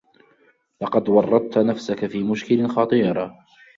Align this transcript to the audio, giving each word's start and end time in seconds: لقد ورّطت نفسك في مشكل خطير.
لقد 0.81 1.09
ورّطت 1.09 1.57
نفسك 1.57 2.05
في 2.05 2.23
مشكل 2.23 2.67
خطير. 2.67 3.31